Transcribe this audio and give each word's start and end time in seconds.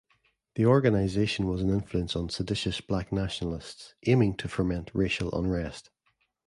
The 0.55 0.65
organization 0.65 1.45
was 1.45 1.61
an 1.61 1.69
influence 1.69 2.15
on 2.15 2.29
seditious 2.29 2.81
black 2.81 3.11
nationalists, 3.11 3.93
aiming 4.07 4.35
to 4.37 4.47
foment 4.47 4.89
racial 4.95 5.31
unrest. 5.37 5.91